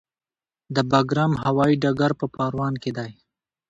[0.75, 3.11] د بګرام هوايي ډګر په پروان کې دی